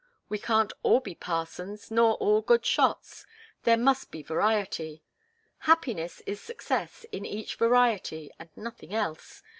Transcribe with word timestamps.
We 0.29 0.39
can't 0.39 0.73
all 0.81 0.99
be 0.99 1.13
parsons, 1.13 1.91
nor 1.91 2.15
all 2.15 2.41
good 2.41 2.65
shots. 2.65 3.23
There 3.65 3.77
must 3.77 4.09
be 4.09 4.23
variety. 4.23 5.03
Happiness 5.59 6.21
is 6.25 6.41
success, 6.41 7.05
in 7.11 7.23
each 7.23 7.53
variety, 7.57 8.31
and 8.39 8.49
nothing 8.57 8.95
else. 8.95 9.43